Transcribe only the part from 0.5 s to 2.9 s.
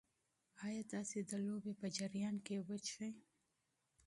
ایا تاسي د لوبې په جریان کې اوبه